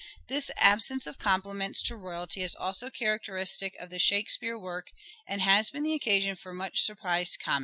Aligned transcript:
This 0.29 0.49
absence 0.57 1.05
of 1.05 1.19
compliments 1.19 1.79
to 1.83 1.95
royalty 1.95 2.41
is 2.41 2.55
also 2.55 2.89
characteristic 2.89 3.75
of 3.79 3.91
the 3.91 3.99
Shakespeare 3.99 4.57
work, 4.57 4.87
and 5.27 5.43
has 5.43 5.69
been 5.69 5.83
the 5.83 5.93
occasion 5.93 6.35
for 6.35 6.53
much 6.55 6.81
surprised 6.81 7.37
comment. 7.39 7.59